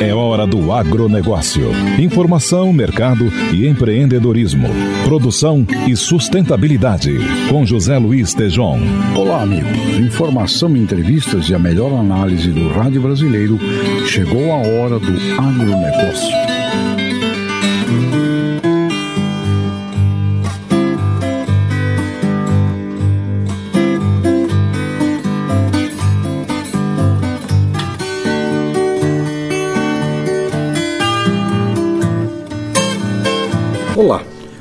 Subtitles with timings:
[0.00, 1.70] É hora do agronegócio.
[1.98, 4.68] Informação, mercado e empreendedorismo.
[5.04, 7.12] Produção e sustentabilidade.
[7.50, 8.80] Com José Luiz Tejon.
[9.14, 9.98] Olá, amigos.
[9.98, 13.58] Informação, entrevistas e a melhor análise do rádio brasileiro.
[14.06, 16.59] Chegou a hora do agronegócio.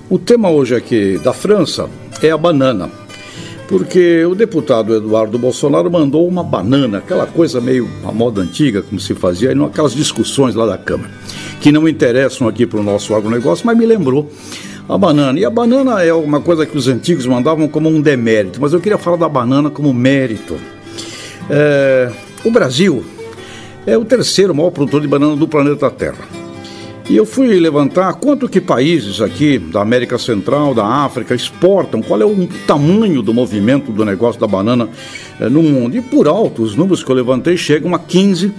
[0.09, 1.87] O tema hoje aqui da França
[2.21, 2.89] é a banana,
[3.67, 8.99] porque o deputado Eduardo Bolsonaro mandou uma banana, aquela coisa meio a moda antiga, como
[8.99, 11.11] se fazia, aquelas discussões lá da Câmara,
[11.61, 14.31] que não interessam aqui para o nosso agronegócio, mas me lembrou
[14.87, 15.39] a banana.
[15.39, 18.81] E a banana é uma coisa que os antigos mandavam como um demérito, mas eu
[18.81, 20.57] queria falar da banana como mérito.
[21.47, 22.11] É,
[22.43, 23.05] o Brasil
[23.85, 26.48] é o terceiro maior produtor de banana do planeta Terra.
[27.09, 32.21] E eu fui levantar quanto que países aqui da América Central, da África, exportam, qual
[32.21, 34.87] é o tamanho do movimento do negócio da banana
[35.39, 35.97] eh, no mundo.
[35.97, 38.53] E por alto, os números que eu levantei chegam a 15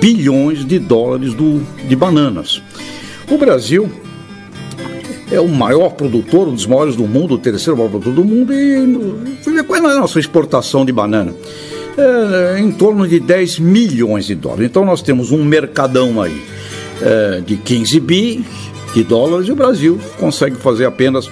[0.00, 2.62] bilhões de dólares do, de bananas.
[3.30, 3.90] O Brasil
[5.30, 8.50] é o maior produtor, um dos maiores do mundo, o terceiro maior produtor do mundo,
[8.50, 11.34] e fui ver qual é a nossa exportação de banana.
[11.98, 14.64] É, em torno de 10 milhões de dólares.
[14.64, 16.40] Então nós temos um mercadão aí
[17.02, 18.44] é, de 15 bi
[18.94, 21.30] de dólares e o Brasil consegue fazer apenas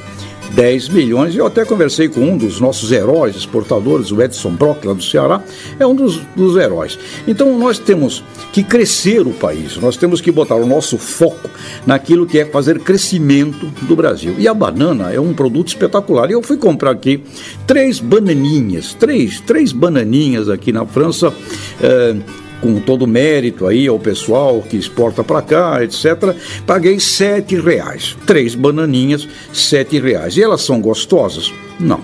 [0.54, 1.36] 10 milhões.
[1.36, 5.42] Eu até conversei com um dos nossos heróis exportadores, o Edson Brock, lá do Ceará,
[5.78, 6.98] é um dos, dos heróis.
[7.26, 11.50] Então nós temos que crescer o país, nós temos que botar o nosso foco
[11.86, 14.34] naquilo que é fazer crescimento do Brasil.
[14.38, 16.30] E a banana é um produto espetacular.
[16.30, 17.22] E eu fui comprar aqui
[17.66, 21.32] três bananinhas, três, três bananinhas aqui na França.
[21.80, 22.16] É,
[22.60, 26.34] com todo mérito aí ao pessoal que exporta para cá, etc.
[26.66, 30.36] Paguei sete reais, três bananinhas, sete reais.
[30.36, 31.52] E elas são gostosas?
[31.78, 32.00] Não.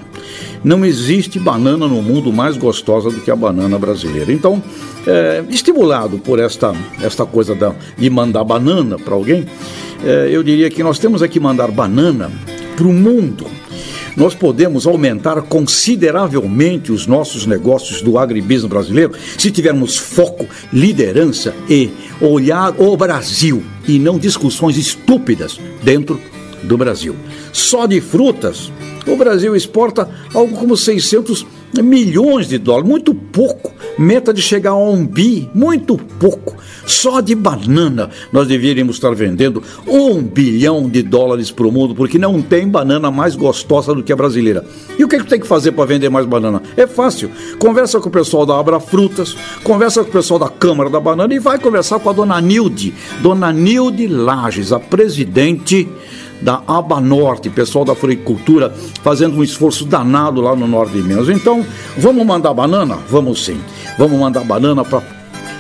[0.63, 4.33] Não existe banana no mundo mais gostosa do que a banana brasileira.
[4.33, 4.63] Então,
[5.07, 9.47] é, estimulado por esta, esta coisa da, de mandar banana para alguém,
[10.03, 12.31] é, eu diria que nós temos aqui mandar banana
[12.77, 13.47] para o mundo
[14.17, 21.91] nós podemos aumentar consideravelmente os nossos negócios do agribusiness brasileiro se tivermos foco, liderança e
[22.21, 26.21] olhar o Brasil e não discussões estúpidas dentro
[26.63, 27.15] do Brasil.
[27.53, 28.73] Só de frutas,
[29.07, 31.47] o Brasil exporta algo como 600
[31.83, 33.73] milhões de dólares, muito pouco.
[33.99, 36.57] Meta de chegar a um bi, muito pouco.
[36.87, 42.19] Só de banana nós deveríamos estar vendendo um bilhão de dólares para o mundo, porque
[42.19, 44.65] não tem banana mais gostosa do que a brasileira.
[44.99, 46.63] E o que, é que tem que fazer para vender mais banana?
[46.77, 47.31] É fácil.
[47.59, 51.33] Conversa com o pessoal da Abra Frutas, conversa com o pessoal da Câmara da Banana
[51.35, 55.89] e vai conversar com a dona Nilde, dona Nilde Lages, a presidente
[56.41, 58.73] da Aba Norte, pessoal da floricultura
[59.03, 61.29] fazendo um esforço danado lá no norte de Minas.
[61.29, 61.65] Então,
[61.97, 62.99] vamos mandar banana?
[63.09, 63.61] Vamos sim.
[63.99, 65.03] Vamos mandar banana para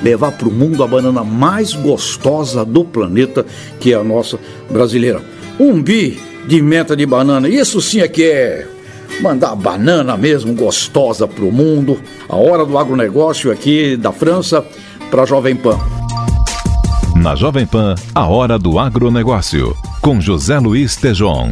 [0.02, 3.46] levar para o mundo a banana mais gostosa do planeta,
[3.80, 4.38] que é a nossa
[4.70, 5.22] brasileira.
[5.58, 8.66] Um bi de menta de banana, isso sim é que é
[9.20, 11.98] mandar banana mesmo gostosa para o mundo.
[12.28, 14.64] A hora do agronegócio aqui da França
[15.10, 15.78] para a Jovem Pan.
[17.16, 19.73] Na Jovem Pan, a hora do agronegócio
[20.04, 21.50] com José Luiz Tejon.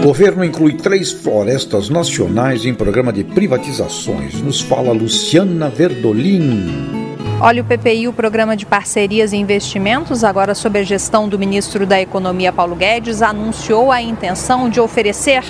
[0.00, 4.40] Governo inclui três florestas nacionais em programa de privatizações.
[4.40, 7.16] Nos fala Luciana Verdolin.
[7.40, 11.84] Olha, o PPI, o Programa de Parcerias e Investimentos, agora sob a gestão do ministro
[11.84, 15.42] da Economia Paulo Guedes, anunciou a intenção de oferecer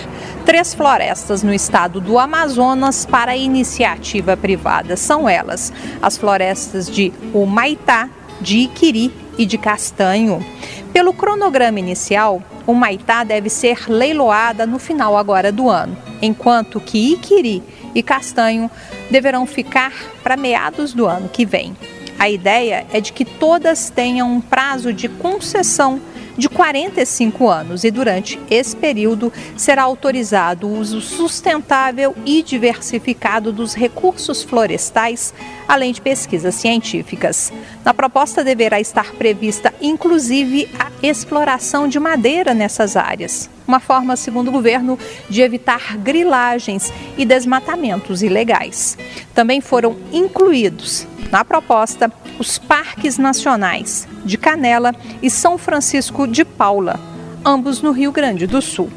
[0.47, 4.97] três florestas no estado do Amazonas para iniciativa privada.
[4.97, 5.71] São elas
[6.01, 8.09] as florestas de Humaitá,
[8.41, 10.56] de Iquiri e de Castanho.
[10.97, 17.13] Pelo cronograma inicial, o Maitá deve ser leiloada no final agora do ano, enquanto que
[17.13, 17.63] Iquiri
[17.95, 18.71] e Castanho
[19.11, 21.77] deverão ficar para meados do ano que vem.
[22.19, 26.01] A ideia é de que todas tenham um prazo de concessão
[26.35, 33.75] de 45 anos e durante esse período será autorizado o uso sustentável e diversificado dos
[33.75, 35.35] recursos florestais
[35.69, 37.53] além de pesquisas científicas.
[37.85, 43.51] Na proposta deverá estar prevista, inclusive, a exploração de madeira nessas áreas.
[43.67, 44.99] Uma forma, segundo o governo,
[45.29, 48.97] de evitar grilagens e desmatamentos ilegais.
[49.35, 57.01] Também foram incluídos na proposta os parques nacionais de Canela e São Francisco de Paula,
[57.45, 58.91] ambos no Rio Grande do Sul.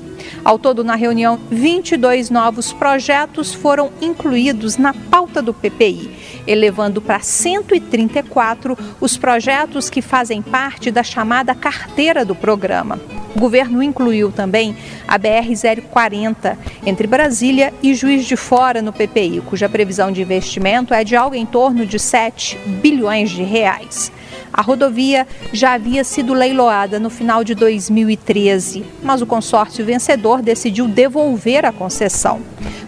[0.43, 7.19] Ao todo, na reunião, 22 novos projetos foram incluídos na pauta do PPI, elevando para
[7.19, 12.99] 134 os projetos que fazem parte da chamada carteira do programa.
[13.35, 14.75] O governo incluiu também
[15.07, 21.03] a BR-040 entre Brasília e Juiz de Fora no PPI, cuja previsão de investimento é
[21.03, 24.11] de algo em torno de 7 bilhões de reais.
[24.51, 30.87] A rodovia já havia sido leiloada no final de 2013, mas o consórcio vencedor decidiu
[30.87, 32.41] devolver a concessão.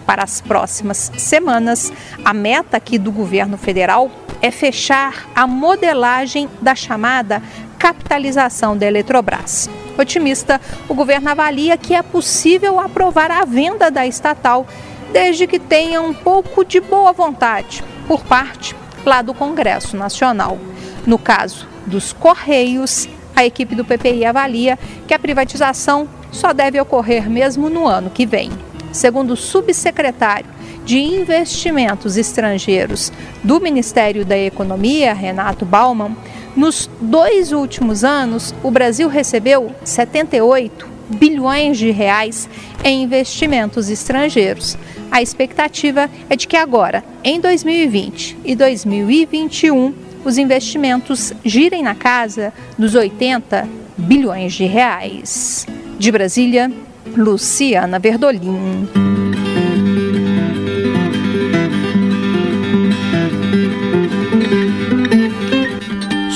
[0.04, 1.92] Para as próximas semanas,
[2.24, 4.10] a meta aqui do governo federal
[4.40, 7.40] é fechar a modelagem da chamada
[7.78, 9.70] capitalização da Eletrobras.
[10.02, 14.66] Otimista, o governo avalia que é possível aprovar a venda da estatal,
[15.12, 20.58] desde que tenha um pouco de boa vontade por parte lá do Congresso Nacional.
[21.06, 27.28] No caso dos Correios, a equipe do PPI avalia que a privatização só deve ocorrer
[27.28, 28.50] mesmo no ano que vem.
[28.92, 30.50] Segundo o subsecretário
[30.84, 33.12] de Investimentos Estrangeiros
[33.42, 36.16] do Ministério da Economia, Renato Bauman,
[36.56, 42.48] nos dois últimos anos o Brasil recebeu 78 bilhões de reais
[42.84, 44.76] em investimentos estrangeiros.
[45.10, 49.94] A expectativa é de que agora, em 2020 e 2021,
[50.24, 55.66] os investimentos girem na casa dos 80 bilhões de reais.
[55.98, 56.70] De Brasília,
[57.16, 58.88] Luciana Verdolim.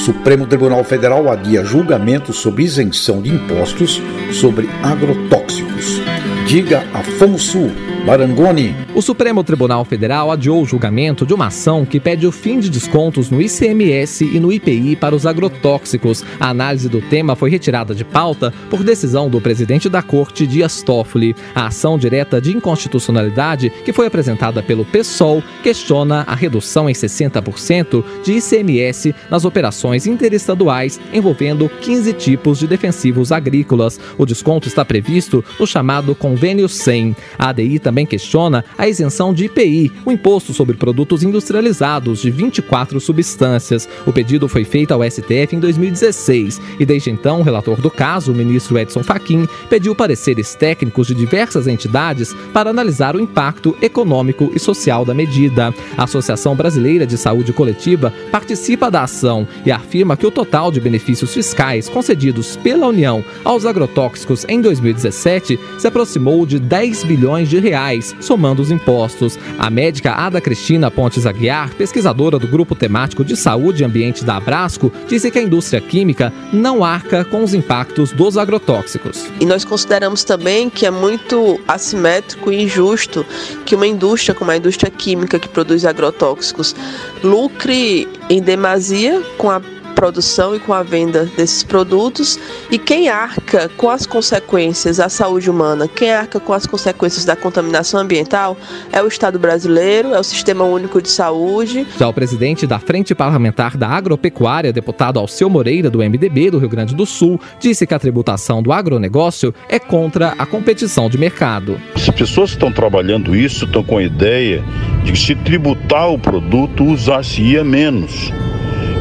[0.07, 4.01] Supremo Tribunal Federal adia julgamento sobre isenção de impostos
[4.33, 6.01] sobre agrotóxicos.
[6.47, 7.69] Diga Afonso
[8.07, 8.73] Marangoni.
[8.95, 12.71] O Supremo Tribunal Federal adiou o julgamento de uma ação que pede o fim de
[12.71, 16.25] descontos no ICMS e no IPI para os agrotóxicos.
[16.39, 20.83] A análise do tema foi retirada de pauta por decisão do presidente da Corte, Dias
[20.83, 21.35] Toffoli.
[21.53, 28.05] A ação direta de inconstitucionalidade, que foi apresentada pelo PSOL, questiona a redução em 60%
[28.23, 33.99] de ICMS nas operações interestaduais envolvendo 15 tipos de defensivos agrícolas.
[34.17, 37.17] O desconto está previsto no chamado Convênio 100.
[37.37, 42.31] A ADI também também questiona a isenção de IPI, o imposto sobre produtos industrializados, de
[42.31, 43.89] 24 substâncias.
[44.05, 48.33] O pedido foi feito ao STF em 2016 e desde então o relator do caso,
[48.33, 54.53] o ministro Edson Fachin, pediu pareceres técnicos de diversas entidades para analisar o impacto econômico
[54.55, 55.73] e social da medida.
[55.97, 60.81] A Associação Brasileira de Saúde Coletiva participa da ação e afirma que o total de
[60.81, 67.59] benefícios fiscais concedidos pela União aos agrotóxicos em 2017 se aproximou de 10 bilhões de
[67.59, 69.39] reais reais, somando os impostos.
[69.59, 74.37] A médica Ada Cristina Pontes Aguiar, pesquisadora do Grupo Temático de Saúde e Ambiente da
[74.37, 79.27] Abrasco, disse que a indústria química não arca com os impactos dos agrotóxicos.
[79.41, 83.25] E nós consideramos também que é muito assimétrico e injusto
[83.65, 86.75] que uma indústria como a indústria química que produz agrotóxicos
[87.23, 89.61] lucre em demasia com a
[89.97, 92.39] produção e com a venda desses produtos
[92.71, 97.35] e quem arca com as consequências da saúde humana, quem arca com as consequências da
[97.35, 98.57] contaminação ambiental
[98.93, 101.87] é o Estado brasileiro, é o Sistema Único de Saúde.
[101.99, 106.69] Já o presidente da Frente Parlamentar da Agropecuária, deputado Alceu Moreira, do MDB do Rio
[106.69, 111.81] Grande do Sul, disse que a tributação do agronegócio é contra a competição de mercado.
[111.95, 114.63] As pessoas que estão trabalhando isso estão com a ideia
[115.05, 118.31] de que se tributar o produto, usar-se-ia menos.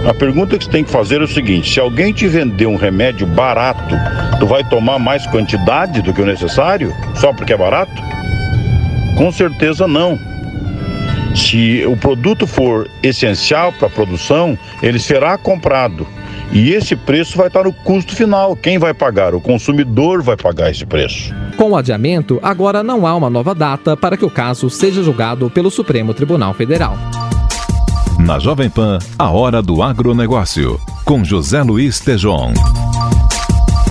[0.08, 2.76] A pergunta que você tem que fazer é o seguinte: se alguém te vender um
[2.76, 3.96] remédio barato,
[4.40, 7.92] tu vai tomar mais quantidade do que o necessário só porque é barato?
[9.18, 10.20] Com certeza não.
[11.36, 16.08] Se o produto for essencial para a produção, ele será comprado.
[16.52, 18.56] E esse preço vai estar no custo final.
[18.56, 19.34] Quem vai pagar?
[19.34, 21.34] O consumidor vai pagar esse preço.
[21.58, 25.50] Com o adiamento, agora não há uma nova data para que o caso seja julgado
[25.50, 26.96] pelo Supremo Tribunal Federal.
[28.20, 32.54] Na Jovem Pan, a hora do agronegócio, com José Luiz Tejon.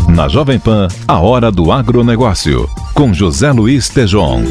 [0.09, 4.43] Na Jovem Pan, a hora do agronegócio, com José Luiz Tejon.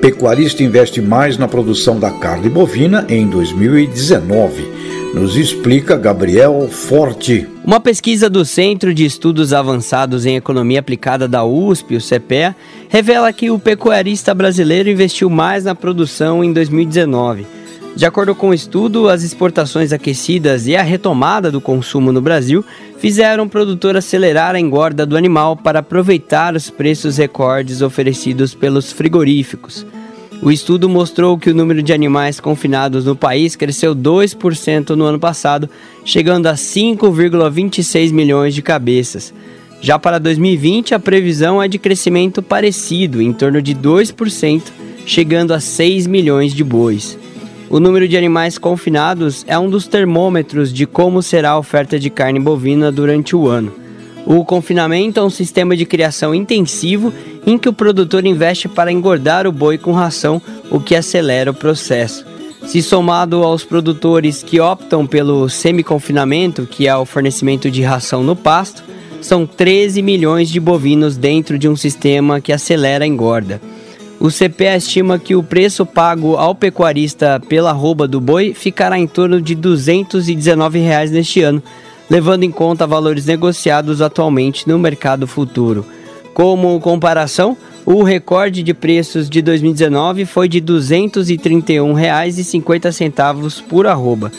[0.00, 4.66] Pecuarista investe mais na produção da carne bovina em 2019.
[5.14, 7.55] Nos explica Gabriel Forte.
[7.66, 12.54] Uma pesquisa do Centro de Estudos Avançados em Economia Aplicada da USP, o CPEA,
[12.88, 17.44] revela que o pecuarista brasileiro investiu mais na produção em 2019.
[17.96, 22.64] De acordo com o estudo, as exportações aquecidas e a retomada do consumo no Brasil
[22.98, 28.92] fizeram o produtor acelerar a engorda do animal para aproveitar os preços recordes oferecidos pelos
[28.92, 29.84] frigoríficos.
[30.42, 35.18] O estudo mostrou que o número de animais confinados no país cresceu 2% no ano
[35.18, 35.68] passado,
[36.04, 39.32] chegando a 5,26 milhões de cabeças.
[39.80, 44.62] Já para 2020, a previsão é de crescimento parecido, em torno de 2%,
[45.06, 47.18] chegando a 6 milhões de bois.
[47.68, 52.10] O número de animais confinados é um dos termômetros de como será a oferta de
[52.10, 53.72] carne bovina durante o ano.
[54.24, 57.12] O confinamento é um sistema de criação intensivo
[57.46, 61.54] em que o produtor investe para engordar o boi com ração, o que acelera o
[61.54, 62.26] processo.
[62.66, 68.34] Se somado aos produtores que optam pelo semi-confinamento, que é o fornecimento de ração no
[68.34, 68.82] pasto,
[69.20, 73.60] são 13 milhões de bovinos dentro de um sistema que acelera a engorda.
[74.18, 79.06] O CPE estima que o preço pago ao pecuarista pela rouba do boi ficará em
[79.06, 81.62] torno de 219 reais neste ano,
[82.08, 85.84] levando em conta valores negociados atualmente no mercado futuro.
[86.36, 94.30] Como comparação, o recorde de preços de 2019 foi de R$ 231,50 por arroba.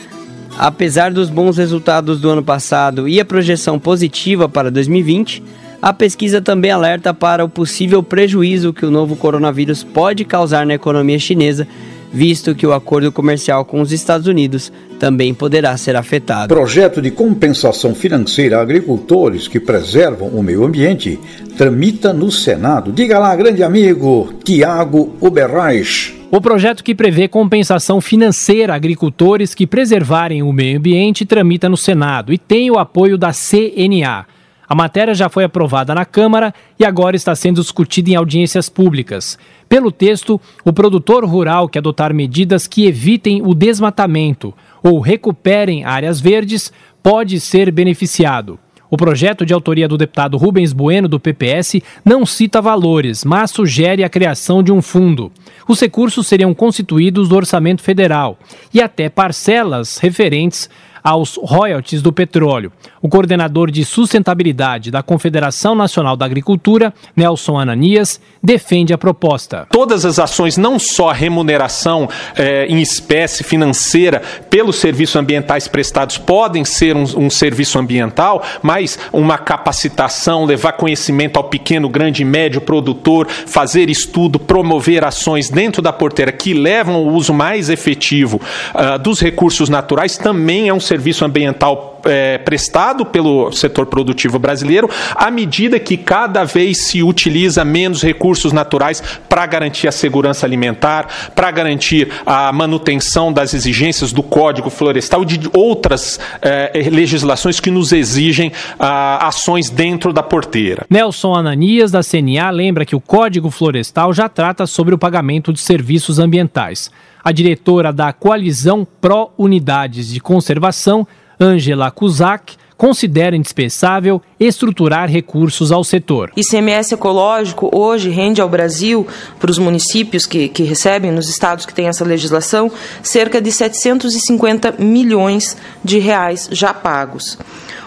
[0.60, 5.42] Apesar dos bons resultados do ano passado e a projeção positiva para 2020,
[5.82, 10.76] a pesquisa também alerta para o possível prejuízo que o novo coronavírus pode causar na
[10.76, 11.68] economia chinesa
[12.12, 16.54] visto que o acordo comercial com os Estados Unidos também poderá ser afetado.
[16.54, 21.20] Projeto de compensação financeira a agricultores que preservam o meio ambiente
[21.58, 22.92] tramita no Senado.
[22.92, 26.18] Diga lá, grande amigo Tiago Uberreich.
[26.30, 31.78] O projeto que prevê compensação financeira a agricultores que preservarem o meio ambiente tramita no
[31.78, 34.26] Senado e tem o apoio da CNA.
[34.70, 39.40] A matéria já foi aprovada na Câmara e agora está sendo discutida em audiências públicas.
[39.70, 46.20] Pelo texto, o produtor rural que adotar medidas que evitem o desmatamento ou recuperem áreas
[46.20, 46.72] verdes
[47.02, 48.60] pode ser beneficiado.
[48.90, 54.04] O projeto de autoria do deputado Rubens Bueno, do PPS, não cita valores, mas sugere
[54.04, 55.30] a criação de um fundo.
[55.68, 58.38] Os recursos seriam constituídos do orçamento federal
[58.74, 60.70] e até parcelas referentes
[61.08, 62.70] aos royalties do petróleo.
[63.02, 69.66] O coordenador de sustentabilidade da Confederação Nacional da Agricultura, Nelson Ananias, defende a proposta.
[69.72, 76.18] Todas as ações, não só a remuneração eh, em espécie financeira pelos serviços ambientais prestados,
[76.18, 82.26] podem ser um, um serviço ambiental, mas uma capacitação, levar conhecimento ao pequeno, grande e
[82.26, 88.42] médio produtor, fazer estudo, promover ações dentro da porteira que levam ao uso mais efetivo
[88.76, 94.90] uh, dos recursos naturais também é um serviço ambiental é, prestado pelo setor produtivo brasileiro,
[95.16, 101.32] à medida que cada vez se utiliza menos recursos naturais para garantir a segurança alimentar,
[101.36, 107.72] para garantir a manutenção das exigências do Código Florestal e de outras é, legislações que
[107.72, 110.86] nos exigem a, ações dentro da porteira.
[110.90, 115.60] Nelson Ananias, da CNA, lembra que o Código Florestal já trata sobre o pagamento de
[115.60, 116.92] serviços ambientais.
[117.28, 121.06] A diretora da Coalizão Pró Unidades de Conservação
[121.38, 126.32] Angela Kuzak, considera indispensável estruturar recursos ao setor.
[126.38, 129.06] ICMS ecológico hoje rende ao Brasil,
[129.42, 132.72] para os municípios que, que recebem, nos estados que têm essa legislação,
[133.04, 137.38] cerca de 750 milhões de reais já pagos.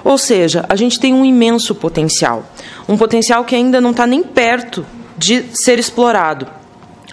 [0.05, 2.45] Ou seja, a gente tem um imenso potencial,
[2.87, 4.85] um potencial que ainda não está nem perto
[5.17, 6.61] de ser explorado.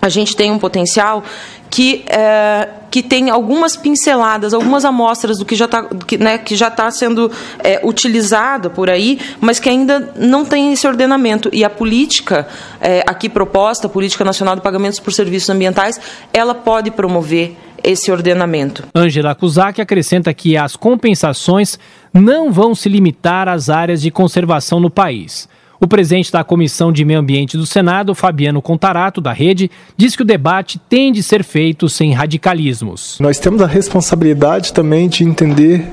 [0.01, 1.23] A gente tem um potencial
[1.69, 6.55] que, é, que tem algumas pinceladas, algumas amostras do que já está que, né, que
[6.55, 11.49] já tá sendo é, utilizado por aí, mas que ainda não tem esse ordenamento.
[11.51, 12.47] E a política
[12.79, 15.99] é, aqui proposta, a Política Nacional de Pagamentos por Serviços Ambientais,
[16.33, 18.83] ela pode promover esse ordenamento.
[18.93, 21.79] Angela Kuzak acrescenta que as compensações
[22.13, 25.47] não vão se limitar às áreas de conservação no país.
[25.79, 30.23] O presidente da Comissão de Meio Ambiente do Senado, Fabiano Contarato, da Rede, diz que
[30.23, 33.17] o debate tem de ser feito sem radicalismos.
[33.19, 35.87] Nós temos a responsabilidade também de entender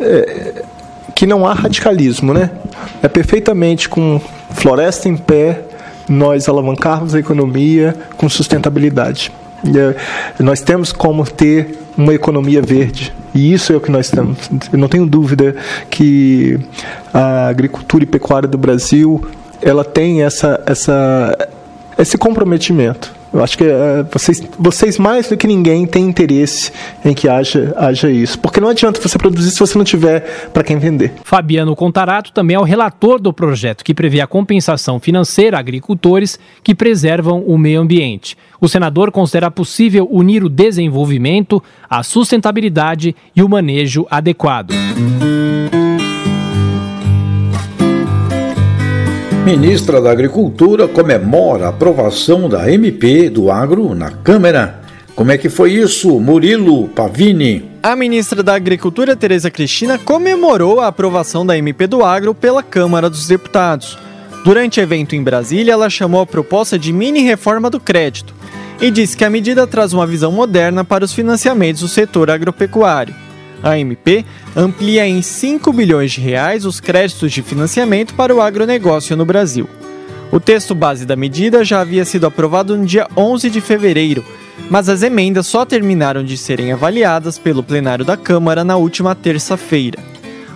[0.00, 0.62] é,
[1.14, 2.50] que não há radicalismo, né?
[3.02, 5.62] É perfeitamente com floresta em pé
[6.08, 9.32] nós alavancarmos a economia com sustentabilidade.
[9.66, 13.12] É, nós temos como ter uma economia verde.
[13.34, 14.38] E isso é o que nós temos.
[14.72, 15.54] Eu não tenho dúvida
[15.90, 16.58] que
[17.12, 19.24] a agricultura e pecuária do Brasil
[19.62, 21.36] ela tem essa, essa,
[21.96, 26.70] esse comprometimento Eu acho que uh, vocês, vocês mais do que ninguém têm interesse
[27.04, 28.38] em que haja, haja isso.
[28.38, 30.20] Porque não adianta você produzir se você não tiver
[30.52, 31.12] para quem vender.
[31.24, 36.38] Fabiano Contarato também é o relator do projeto que prevê a compensação financeira a agricultores
[36.62, 38.36] que preservam o meio ambiente.
[38.60, 41.60] O senador considera possível unir o desenvolvimento,
[41.90, 44.72] a sustentabilidade e o manejo adequado.
[49.44, 54.80] Ministra da Agricultura comemora a aprovação da MP do agro na Câmara.
[55.14, 57.62] Como é que foi isso, Murilo Pavini?
[57.82, 63.10] A ministra da Agricultura, Tereza Cristina, comemorou a aprovação da MP do agro pela Câmara
[63.10, 63.98] dos Deputados.
[64.46, 68.34] Durante evento em Brasília, ela chamou a proposta de mini reforma do crédito
[68.80, 73.14] e disse que a medida traz uma visão moderna para os financiamentos do setor agropecuário.
[73.64, 79.16] A MP amplia em 5 bilhões de reais os créditos de financiamento para o agronegócio
[79.16, 79.66] no Brasil.
[80.30, 84.22] O texto base da medida já havia sido aprovado no dia 11 de fevereiro,
[84.68, 89.98] mas as emendas só terminaram de serem avaliadas pelo plenário da Câmara na última terça-feira.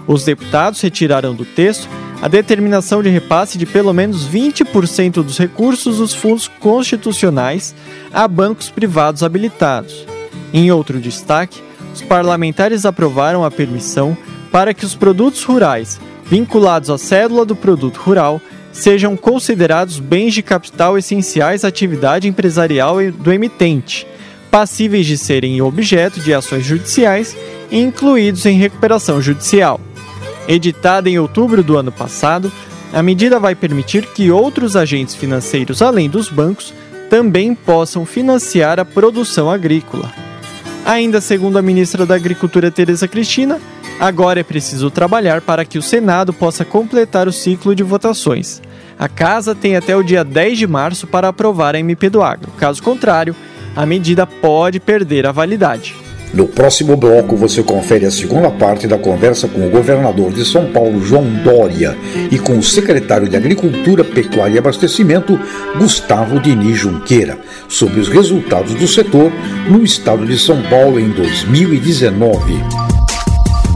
[0.06, 1.88] Os deputados retiraram do texto
[2.20, 7.74] a determinação de repasse de pelo menos 20% dos recursos dos fundos constitucionais
[8.12, 10.04] a bancos privados habilitados.
[10.52, 11.67] Em outro destaque,
[11.98, 14.16] os parlamentares aprovaram a permissão
[14.52, 18.40] para que os produtos rurais vinculados à cédula do produto rural
[18.72, 24.06] sejam considerados bens de capital essenciais à atividade empresarial do emitente,
[24.50, 27.36] passíveis de serem objeto de ações judiciais
[27.70, 29.80] e incluídos em recuperação judicial.
[30.46, 32.52] Editada em outubro do ano passado,
[32.92, 36.72] a medida vai permitir que outros agentes financeiros além dos bancos
[37.10, 40.27] também possam financiar a produção agrícola.
[40.88, 43.60] Ainda segundo a ministra da Agricultura Tereza Cristina,
[44.00, 48.62] agora é preciso trabalhar para que o Senado possa completar o ciclo de votações.
[48.98, 52.50] A casa tem até o dia 10 de março para aprovar a MP do Agro.
[52.52, 53.36] Caso contrário,
[53.76, 55.94] a medida pode perder a validade.
[56.32, 60.66] No próximo bloco, você confere a segunda parte da conversa com o governador de São
[60.66, 61.96] Paulo, João Dória,
[62.30, 65.38] e com o secretário de Agricultura, Pecuária e Abastecimento,
[65.78, 69.32] Gustavo Diniz Junqueira, sobre os resultados do setor
[69.68, 72.62] no estado de São Paulo em 2019.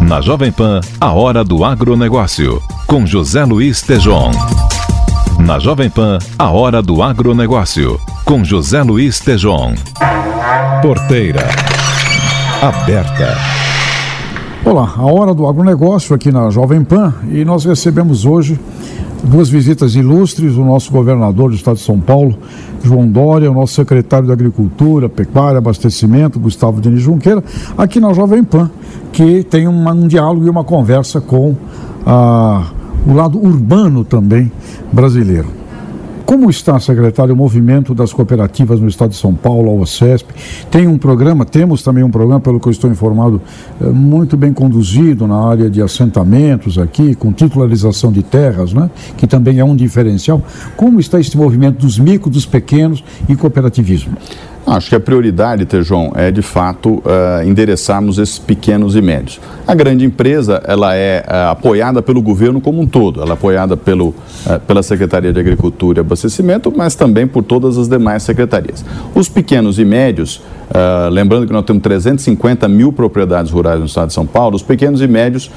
[0.02, 4.30] Na Jovem Pan, a hora do agronegócio, com José Luiz Tejon.
[5.38, 9.74] Na Jovem Pan, a hora do agronegócio, com José Luiz Tejon.
[10.82, 11.48] Porteira
[12.62, 13.36] aberta.
[14.64, 18.56] Olá, a hora do agronegócio aqui na Jovem Pan e nós recebemos hoje
[19.24, 22.38] duas visitas ilustres, o nosso governador do estado de São Paulo,
[22.84, 27.42] João Dória, o nosso secretário de Agricultura, Pecuária, Abastecimento, Gustavo Denis Junqueira,
[27.76, 28.70] aqui na Jovem Pan,
[29.12, 31.56] que tem um diálogo e uma conversa com
[32.06, 32.70] ah,
[33.04, 34.52] o lado urbano também
[34.92, 35.61] brasileiro.
[36.32, 40.32] Como está, secretário, o movimento das cooperativas no estado de São Paulo, a OCESP?
[40.70, 43.38] Tem um programa, temos também um programa, pelo que eu estou informado,
[43.78, 48.90] eh, muito bem conduzido na área de assentamentos aqui, com titularização de terras, né?
[49.14, 50.40] que também é um diferencial.
[50.74, 54.16] Como está esse movimento dos micros, dos pequenos e cooperativismo?
[54.64, 59.40] Acho que a prioridade, Tejon, é de fato uh, endereçarmos esses pequenos e médios.
[59.66, 63.76] A grande empresa, ela é uh, apoiada pelo governo como um todo, ela é apoiada
[63.76, 68.84] pelo, uh, pela Secretaria de Agricultura e Abastecimento, mas também por todas as demais secretarias.
[69.16, 70.40] Os pequenos e médios,
[71.10, 75.02] lembrando que nós temos 350 mil propriedades rurais no estado de São Paulo, os pequenos
[75.02, 75.50] e médios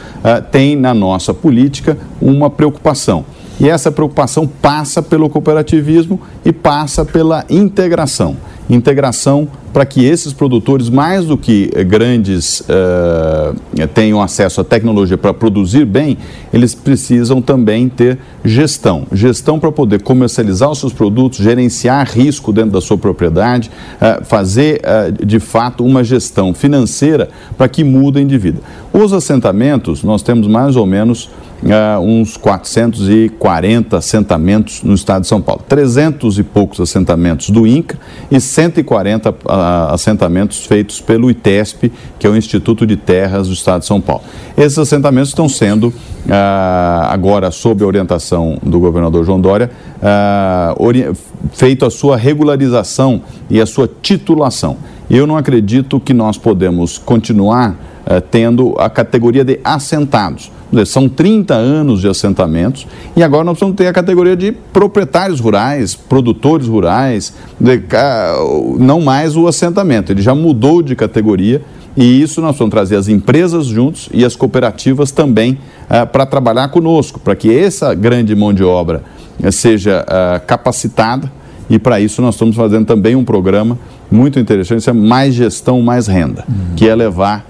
[0.51, 3.23] têm na nossa política uma preocupação.
[3.59, 8.35] E essa preocupação passa pelo cooperativismo e passa pela integração
[8.69, 15.17] integração para que esses produtores, mais do que eh, grandes, uh, tenham acesso à tecnologia
[15.17, 16.17] para produzir bem,
[16.53, 19.05] eles precisam também ter gestão.
[19.11, 24.79] Gestão para poder comercializar os seus produtos, gerenciar risco dentro da sua propriedade, uh, fazer
[24.79, 28.61] uh, de fato uma gestão financeira para que mudem de vida.
[28.93, 31.29] Os assentamentos, nós temos mais ou menos
[31.63, 35.63] uh, uns 440 assentamentos no estado de São Paulo.
[35.67, 37.97] 300 e poucos assentamentos do INCA
[38.29, 39.33] e 140 uh,
[39.89, 44.23] assentamentos feitos pelo ITESP, que é o Instituto de Terras do estado de São Paulo.
[44.57, 45.93] Esses assentamentos estão sendo, uh,
[47.09, 49.71] agora sob a orientação do governador João Dória,
[51.53, 54.77] feito a sua regularização e a sua titulação.
[55.09, 57.75] Eu não acredito que nós podemos continuar
[58.29, 60.51] tendo a categoria de assentados
[60.83, 65.95] são 30 anos de assentamentos e agora nós precisamos ter a categoria de proprietários rurais,
[65.95, 67.81] produtores rurais, de,
[68.79, 70.11] não mais o assentamento.
[70.11, 71.61] Ele já mudou de categoria
[71.95, 75.57] e isso nós vamos trazer as empresas juntos e as cooperativas também
[75.89, 79.01] uh, para trabalhar conosco, para que essa grande mão de obra
[79.39, 81.31] uh, seja uh, capacitada
[81.69, 83.79] E para isso nós estamos fazendo também um programa
[84.11, 86.75] muito interessante, é mais gestão, mais renda, uhum.
[86.75, 87.45] que é levar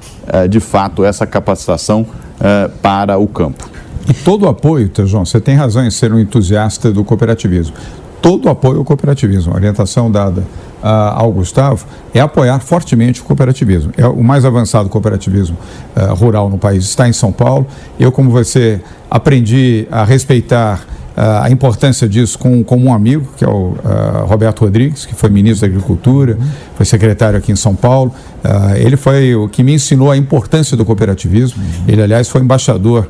[0.50, 3.70] de fato essa capacitação uh, para o campo.
[4.08, 7.76] E todo apoio, Tejon, você tem razão em ser um entusiasta do cooperativismo.
[8.22, 13.92] Todo apoio ao cooperativismo, a orientação dada uh, ao Gustavo é apoiar fortemente o cooperativismo.
[13.98, 15.58] É o mais avançado cooperativismo
[15.96, 17.66] uh, rural no país está em São Paulo.
[18.00, 23.48] Eu, como você, aprendi a respeitar a importância disso com, com um amigo, que é
[23.48, 26.38] o uh, Roberto Rodrigues, que foi ministro da Agricultura,
[26.76, 28.14] foi secretário aqui em São Paulo.
[28.44, 31.64] Uh, ele foi o que me ensinou a importância do cooperativismo.
[31.88, 33.08] Ele, aliás, foi embaixador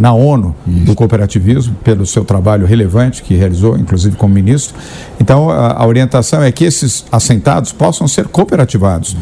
[0.00, 4.74] na ONU do cooperativismo, pelo seu trabalho relevante que realizou, inclusive como ministro.
[5.20, 9.14] Então, a, a orientação é que esses assentados possam ser cooperativados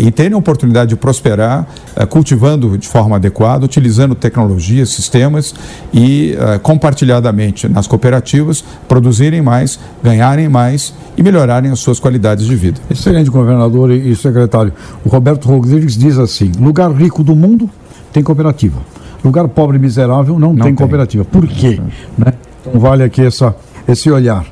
[0.00, 1.68] e terem a oportunidade de prosperar
[2.08, 5.54] cultivando de forma adequada, utilizando tecnologias, sistemas
[5.94, 7.20] e compartilhar
[7.68, 12.80] nas cooperativas, produzirem mais, ganharem mais e melhorarem as suas qualidades de vida.
[12.90, 14.72] Excelente, governador e secretário.
[15.04, 17.68] O Roberto Rodrigues diz assim: lugar rico do mundo
[18.12, 18.80] tem cooperativa.
[19.24, 21.24] Lugar pobre e miserável não, não tem, tem, cooperativa.
[21.24, 21.80] Por quê?
[22.18, 22.34] Né?
[22.66, 23.54] Então vale aqui essa,
[23.86, 24.44] esse olhar.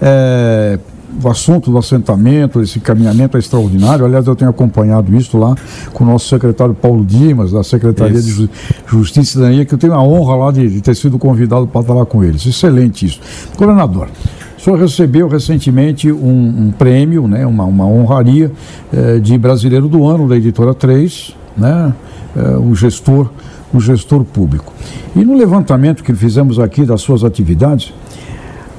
[0.00, 0.78] É,
[1.22, 4.04] o assunto do assentamento, esse caminhamento é extraordinário.
[4.04, 5.54] Aliás, eu tenho acompanhado isso lá
[5.92, 8.48] com o nosso secretário Paulo Dimas, da Secretaria isso.
[8.48, 8.50] de
[8.86, 11.80] Justiça e Cidadania, que eu tenho a honra lá de, de ter sido convidado para
[11.80, 12.44] estar lá com eles.
[12.46, 13.20] Excelente isso.
[13.56, 14.08] Governador,
[14.56, 18.50] o senhor recebeu recentemente um, um prêmio, né, uma, uma honraria
[18.92, 21.92] eh, de brasileiro do ano da editora 3, né,
[22.36, 23.28] eh, o gestor
[23.74, 24.72] o gestor público.
[25.16, 27.92] E no levantamento que fizemos aqui das suas atividades,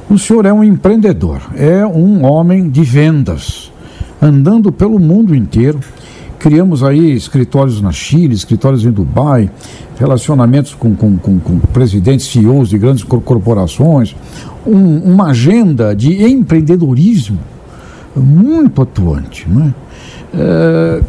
[0.09, 3.71] o senhor é um empreendedor, é um homem de vendas,
[4.21, 5.79] andando pelo mundo inteiro.
[6.37, 9.49] Criamos aí escritórios na Chile, escritórios em Dubai,
[9.97, 14.15] relacionamentos com, com, com, com presidentes, CEOs de grandes corporações,
[14.65, 17.39] um, uma agenda de empreendedorismo
[18.15, 19.47] muito atuante.
[19.49, 19.73] Não é?
[20.37, 21.01] É,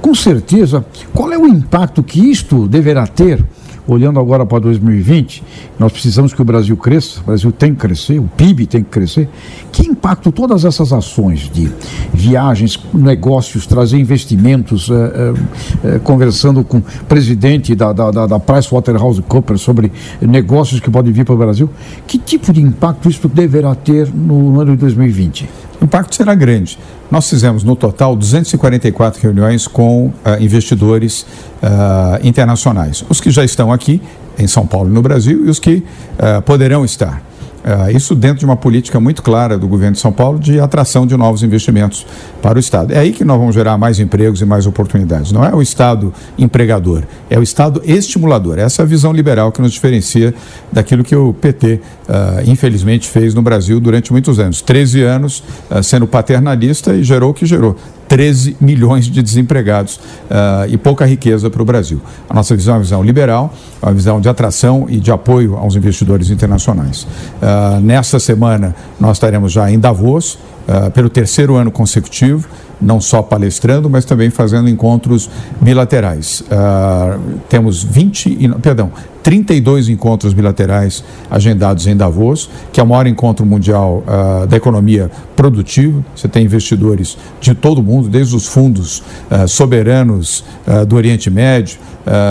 [0.00, 3.42] com certeza, qual é o impacto que isto deverá ter
[3.86, 5.42] olhando agora para 2020,
[5.78, 8.90] nós precisamos que o Brasil cresça, o Brasil tem que crescer, o PIB tem que
[8.90, 9.28] crescer.
[9.70, 11.72] Que impacto todas essas ações de
[12.12, 19.62] viagens, negócios, trazer investimentos, é, é, conversando com o presidente da, da, da, da PricewaterhouseCoopers
[19.62, 19.90] sobre
[20.20, 21.70] negócios que podem vir para o Brasil,
[22.06, 25.48] que tipo de impacto isso deverá ter no ano de 2020?
[25.80, 26.78] O impacto será grande.
[27.10, 33.72] Nós fizemos no total 244 reuniões com uh, investidores uh, internacionais, os que já estão
[33.72, 34.02] aqui
[34.38, 35.76] em São Paulo e no Brasil e os que
[36.18, 37.22] uh, poderão estar.
[37.64, 41.06] Uh, isso dentro de uma política muito clara do governo de São Paulo de atração
[41.06, 42.06] de novos investimentos
[42.42, 42.92] para o Estado.
[42.92, 45.32] É aí que nós vamos gerar mais empregos e mais oportunidades.
[45.32, 48.58] Não é o Estado empregador, é o Estado estimulador.
[48.58, 50.34] Essa é a visão liberal que nos diferencia
[50.70, 54.60] daquilo que o PT, uh, ah, infelizmente, fez no Brasil durante muitos anos.
[54.60, 57.76] 13 anos uh, sendo paternalista e gerou o que gerou.
[58.14, 62.00] 13 milhões de desempregados uh, e pouca riqueza para o Brasil.
[62.30, 65.74] A nossa visão é uma visão liberal, uma visão de atração e de apoio aos
[65.74, 67.02] investidores internacionais.
[67.02, 72.48] Uh, nesta semana, nós estaremos já em Davos, uh, pelo terceiro ano consecutivo,
[72.80, 76.42] não só palestrando, mas também fazendo encontros bilaterais.
[76.42, 78.90] Uh, temos 20, perdão,
[79.22, 85.10] 32 encontros bilaterais agendados em Davos, que é o maior encontro mundial uh, da economia
[85.34, 86.04] produtiva.
[86.14, 90.44] Você tem investidores de todo o mundo, desde os fundos uh, soberanos
[90.88, 91.78] do Oriente Médio,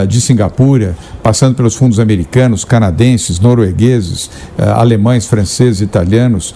[0.07, 4.29] de Singapura, passando pelos fundos americanos, canadenses, noruegueses,
[4.75, 6.53] alemães, franceses, italianos,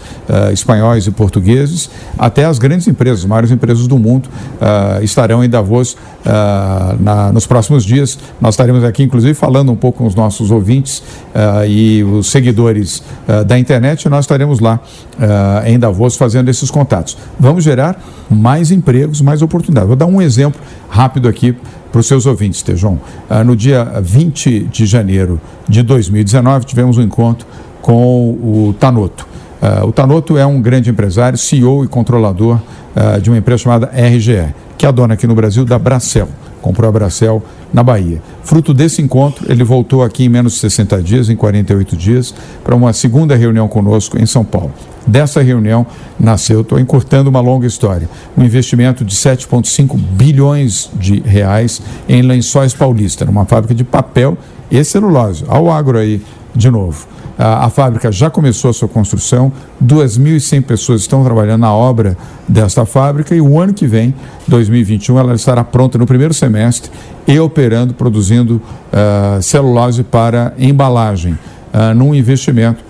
[0.52, 5.50] espanhóis e portugueses, até as grandes empresas, as maiores empresas do mundo uh, estarão em
[5.50, 5.96] Davos
[7.00, 8.20] na, nos próximos dias.
[8.42, 11.02] Nós estaremos aqui, inclusive, falando um pouco com os nossos ouvintes
[11.68, 13.02] e os seguidores
[13.46, 14.10] da internet.
[14.10, 14.82] Nós estaremos lá
[15.66, 17.18] em Davos fazendo esses contatos.
[17.40, 19.88] Vamos gerar mais empregos, mais oportunidades.
[19.88, 21.56] Vou dar um exemplo rápido aqui
[21.92, 22.98] para os seus ouvintes, Tejon.
[23.46, 27.48] no dia 20 de janeiro de 2019, tivemos um encontro
[27.82, 29.26] com o Tanoto.
[29.62, 32.60] Uh, o Tanoto é um grande empresário, CEO e controlador
[32.96, 36.28] uh, de uma empresa chamada RGE, que é a dona aqui no Brasil da Bracel.
[36.62, 37.42] Comprou a Bracel
[37.74, 38.22] na Bahia.
[38.44, 42.76] Fruto desse encontro, ele voltou aqui em menos de 60 dias, em 48 dias, para
[42.76, 44.74] uma segunda reunião conosco em São Paulo.
[45.08, 45.88] Dessa reunião
[46.20, 52.74] nasceu, estou encurtando uma longa história, um investimento de 7,5 bilhões de reais em Lençóis
[52.74, 54.38] Paulista, numa fábrica de papel
[54.70, 55.46] e celulose.
[55.48, 56.22] Ao agro aí,
[56.54, 57.08] de novo.
[57.40, 59.52] A, fábrica já começou a sua construção,
[59.84, 62.18] 2.100 pessoas estão trabalhando na obra
[62.48, 64.14] desta fábrica e o ano que vem,
[64.48, 66.92] 2021, ela estará pronta no primeiro semestre
[67.28, 71.34] e operando, produzindo uh, celulose para embalagem,
[71.74, 72.87] uh, num investimento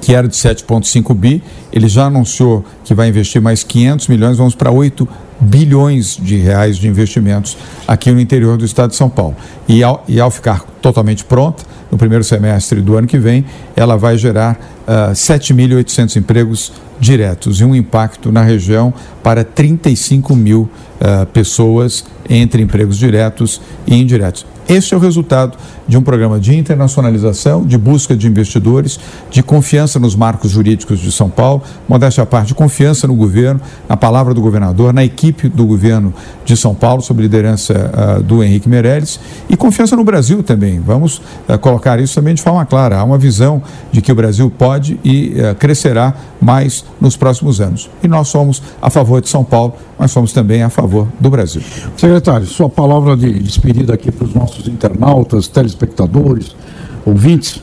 [0.00, 4.54] que era de 7,5 bi, ele já anunciou que vai investir mais 500 milhões, vamos
[4.54, 5.06] para 8
[5.40, 7.56] bilhões de reais de investimentos
[7.86, 9.36] aqui no interior do estado de São Paulo.
[9.68, 13.96] E ao, e ao ficar totalmente pronta, no primeiro semestre do ano que vem, ela
[13.96, 20.62] vai gerar uh, ah, 7.800 empregos diretos e um impacto na região para 35 mil
[21.00, 24.44] uh, pessoas entre empregos diretos e indiretos.
[24.68, 25.56] Este é o resultado
[25.88, 31.10] de um programa de internacionalização, de busca de investidores, de confiança nos marcos jurídicos de
[31.10, 35.48] São Paulo, modéstia à parte, de confiança no governo, na palavra do governador, na equipe
[35.48, 36.12] do governo
[36.44, 40.78] de São Paulo, sob liderança uh, do Henrique Meirelles, e confiança no Brasil também.
[40.80, 42.98] Vamos uh, colocar isso também de forma clara.
[42.98, 47.88] Há uma visão de que o Brasil pode e uh, crescerá mais nos próximos anos.
[48.02, 51.62] E nós somos a favor de São Paulo, mas somos também a favor do Brasil.
[51.96, 55.77] Secretário, sua palavra de despedida aqui para os nossos internautas, telespectadores,
[57.04, 57.62] ouvintes.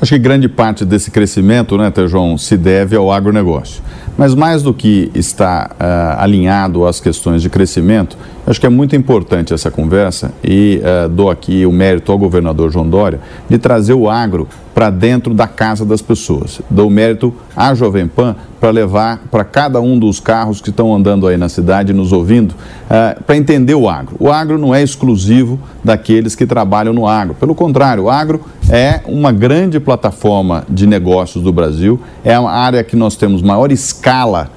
[0.00, 3.82] Acho que grande parte desse crescimento, né, Tejão, se deve ao agronegócio.
[4.16, 8.94] Mas mais do que estar uh, alinhado às questões de crescimento, acho que é muito
[8.94, 13.94] importante essa conversa e uh, dou aqui o mérito ao governador João Dória de trazer
[13.94, 16.60] o agro para dentro da casa das pessoas.
[16.68, 21.26] Dou mérito à Jovem Pan para levar para cada um dos carros que estão andando
[21.26, 24.16] aí na cidade, nos ouvindo, uh, para entender o agro.
[24.20, 27.34] O agro não é exclusivo daqueles que trabalham no agro.
[27.34, 32.84] Pelo contrário, o agro é uma grande plataforma de negócios do Brasil, é uma área
[32.84, 34.50] que nós temos maior escala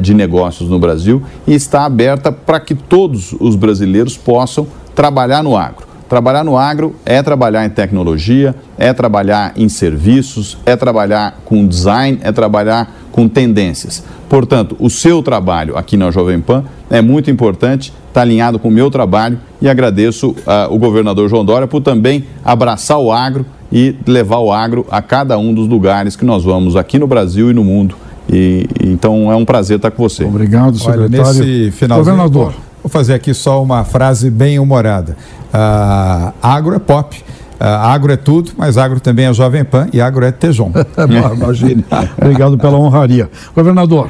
[0.00, 5.56] de negócios no Brasil e está aberta para que todos os brasileiros possam trabalhar no
[5.56, 5.88] agro.
[6.08, 12.18] Trabalhar no agro é trabalhar em tecnologia, é trabalhar em serviços, é trabalhar com design,
[12.22, 14.02] é trabalhar com tendências.
[14.26, 18.70] Portanto, o seu trabalho aqui na Jovem Pan é muito importante, está alinhado com o
[18.70, 23.94] meu trabalho e agradeço uh, o governador João Dória por também abraçar o agro e
[24.06, 27.54] levar o agro a cada um dos lugares que nós vamos aqui no Brasil e
[27.54, 27.94] no mundo.
[28.30, 30.24] E, então é um prazer estar com você.
[30.24, 31.12] Obrigado, secretário.
[31.12, 32.54] Olha, nesse final, governador.
[32.82, 35.16] Vou fazer aqui só uma frase bem humorada.
[35.52, 37.16] Uh, agro é pop.
[37.60, 40.70] Uh, agro é tudo, mas agro também é Jovem Pan e agro é Tejon.
[41.36, 41.84] Imagine.
[42.16, 43.28] Obrigado pela honraria.
[43.54, 44.08] Governador,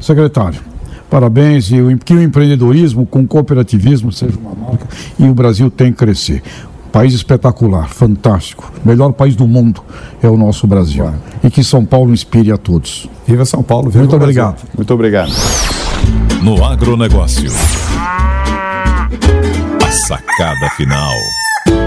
[0.00, 0.60] secretário,
[1.10, 4.86] parabéns e que o empreendedorismo com cooperativismo seja uma marca
[5.18, 6.42] e o Brasil tem que crescer.
[6.96, 9.82] País espetacular, fantástico, melhor país do mundo
[10.22, 11.02] é o nosso Brasil.
[11.02, 11.18] Claro.
[11.44, 13.06] E que São Paulo inspire a todos.
[13.26, 14.66] Viva São Paulo, viva Muito obrigado.
[14.74, 15.30] Muito obrigado.
[16.42, 17.50] No agronegócio.
[19.86, 21.12] A sacada final.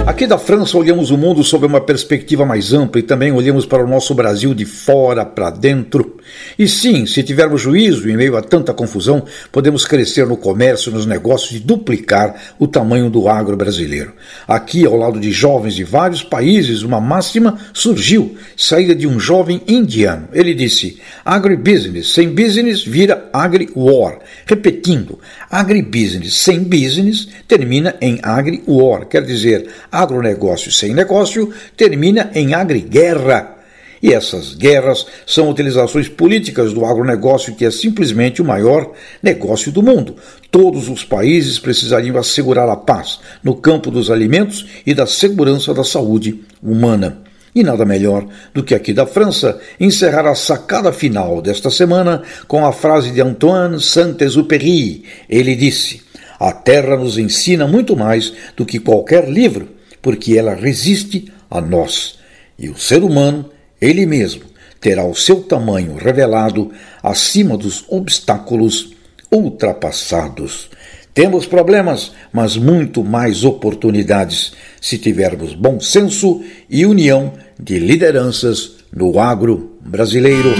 [0.10, 3.84] Aqui da França olhamos o mundo sob uma perspectiva mais ampla e também olhamos para
[3.84, 6.18] o nosso Brasil de fora para dentro.
[6.58, 11.06] E sim, se tivermos juízo em meio a tanta confusão, podemos crescer no comércio, nos
[11.06, 14.14] negócios e duplicar o tamanho do agro brasileiro.
[14.48, 19.62] Aqui, ao lado de jovens de vários países, uma máxima surgiu, saída de um jovem
[19.68, 20.28] indiano.
[20.34, 24.20] Ele disse: agribusiness sem business vira agri-war.
[24.46, 33.60] Repetindo, agribusiness sem business termina em agri-war, quer dizer, agronegócio sem negócio termina em agriguerra.
[34.02, 39.84] E essas guerras são utilizações políticas do agronegócio, que é simplesmente o maior negócio do
[39.84, 40.16] mundo.
[40.50, 45.84] Todos os países precisariam assegurar a paz no campo dos alimentos e da segurança da
[45.84, 47.24] saúde humana.
[47.54, 52.66] E nada melhor do que aqui da França encerrar a sacada final desta semana com
[52.66, 55.04] a frase de Antoine Saint-Exupéry.
[55.28, 56.02] Ele disse:
[56.40, 62.18] A terra nos ensina muito mais do que qualquer livro porque ela resiste a nós.
[62.58, 63.50] E o ser humano,
[63.82, 64.44] ele mesmo,
[64.80, 66.72] terá o seu tamanho revelado
[67.04, 68.94] acima dos obstáculos
[69.32, 70.70] ultrapassados.
[71.14, 79.20] Temos problemas, mas muito mais oportunidades se tivermos bom senso e união de lideranças no
[79.20, 80.54] agro brasileiro.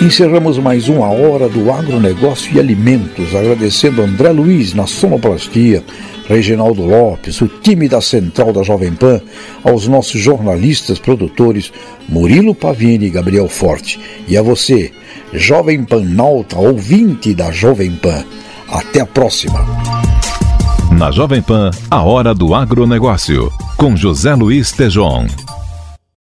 [0.00, 5.82] Encerramos mais uma hora do agronegócio e alimentos, agradecendo André Luiz na sonoplastia,
[6.28, 9.20] Reginaldo Lopes, o time da Central da Jovem Pan,
[9.64, 11.72] aos nossos jornalistas, produtores
[12.08, 14.92] Murilo Pavini e Gabriel Forte, e a você,
[15.32, 18.22] Jovem Pan Nauta, ouvinte da Jovem Pan.
[18.68, 19.64] Até a próxima.
[20.92, 25.26] Na Jovem Pan, a hora do agronegócio, com José Luiz Tejon.